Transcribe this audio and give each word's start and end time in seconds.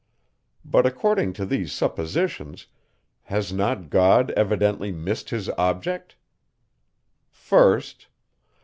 But, 0.65 0.87
according 0.87 1.33
to 1.33 1.45
these 1.45 1.71
suppositions, 1.71 2.65
has 3.25 3.53
not 3.53 3.91
God 3.91 4.31
evidently 4.31 4.91
missed 4.91 5.29
his 5.29 5.47
object? 5.51 6.15
1st. 7.31 8.07